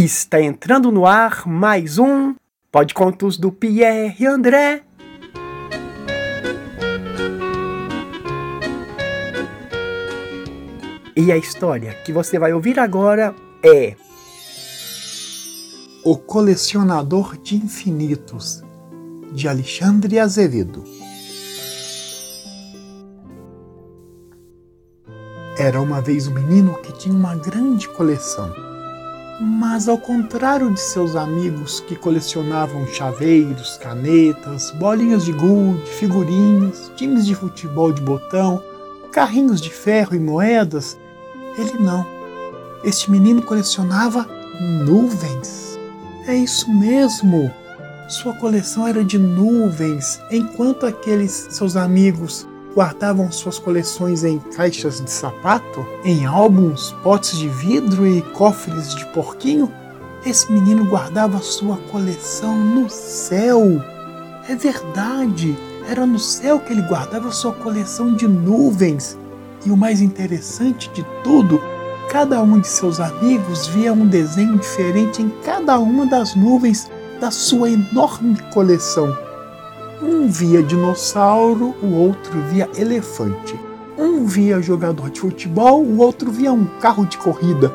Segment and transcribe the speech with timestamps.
[0.00, 2.32] Está entrando no ar mais um
[2.70, 4.84] Pode Contos do Pierre André.
[11.16, 13.96] E a história que você vai ouvir agora é
[16.04, 18.62] O Colecionador de Infinitos,
[19.32, 20.84] de Alexandre Azevedo.
[25.58, 28.68] Era uma vez um menino que tinha uma grande coleção
[29.40, 37.24] mas ao contrário de seus amigos que colecionavam chaveiros, canetas, bolinhas de gude, figurinhas, times
[37.24, 38.62] de futebol de botão,
[39.12, 40.98] carrinhos de ferro e moedas,
[41.56, 42.04] ele não.
[42.82, 44.28] Este menino colecionava
[44.84, 45.78] nuvens.
[46.26, 47.52] É isso mesmo!
[48.08, 52.46] Sua coleção era de nuvens, enquanto aqueles seus amigos
[52.78, 59.04] guardavam suas coleções em caixas de sapato, em álbuns, potes de vidro e cofres de
[59.06, 59.68] porquinho,
[60.24, 63.82] esse menino guardava sua coleção no céu.
[64.48, 65.58] É verdade,
[65.90, 69.18] era no céu que ele guardava sua coleção de nuvens.
[69.66, 71.60] E o mais interessante de tudo,
[72.12, 76.88] cada um de seus amigos via um desenho diferente em cada uma das nuvens
[77.20, 79.27] da sua enorme coleção.
[80.00, 83.58] Um via dinossauro, o outro via elefante.
[83.98, 87.72] Um via jogador de futebol, o outro via um carro de corrida.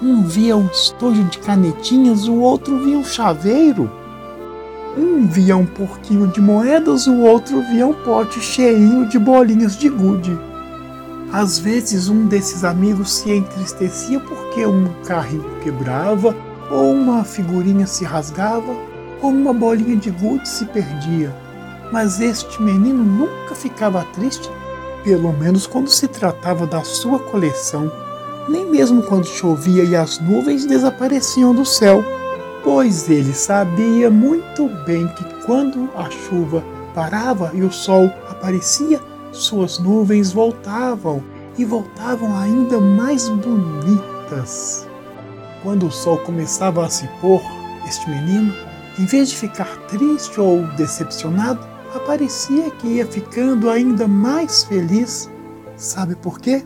[0.00, 3.90] Um via um estojo de canetinhas, o outro via um chaveiro.
[4.96, 9.88] Um via um porquinho de moedas, o outro via um pote cheinho de bolinhas de
[9.88, 10.38] gude.
[11.32, 16.36] Às vezes um desses amigos se entristecia porque um carrinho quebrava,
[16.70, 18.76] ou uma figurinha se rasgava,
[19.20, 21.43] ou uma bolinha de gude se perdia.
[21.92, 24.50] Mas este menino nunca ficava triste,
[25.02, 27.90] pelo menos quando se tratava da sua coleção,
[28.48, 32.04] nem mesmo quando chovia e as nuvens desapareciam do céu,
[32.62, 39.00] pois ele sabia muito bem que quando a chuva parava e o sol aparecia,
[39.32, 41.22] suas nuvens voltavam
[41.58, 44.88] e voltavam ainda mais bonitas.
[45.62, 47.40] Quando o sol começava a se pôr,
[47.86, 48.54] este menino,
[48.98, 55.30] em vez de ficar triste ou decepcionado, parecia que ia ficando ainda mais feliz.
[55.76, 56.62] Sabe por quê?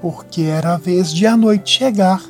[0.00, 2.22] Porque era a vez de a noite chegar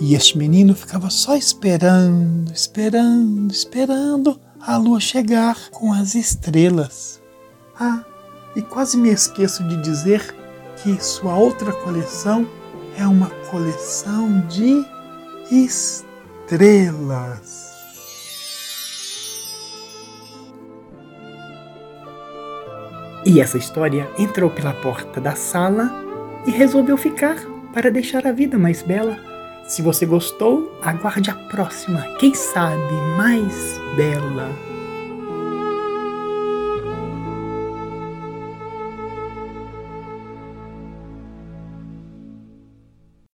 [0.00, 7.20] e este menino ficava só esperando, esperando, esperando a lua chegar com as estrelas.
[7.78, 8.02] Ah,
[8.56, 10.34] e quase me esqueço de dizer
[10.82, 12.48] que sua outra coleção
[12.96, 14.82] é uma coleção de
[15.50, 17.69] estrelas.
[23.24, 25.90] E essa história entrou pela porta da sala
[26.46, 27.36] e resolveu ficar
[27.72, 29.16] para deixar a vida mais bela.
[29.66, 34.69] Se você gostou, aguarde a próxima, quem sabe mais bela.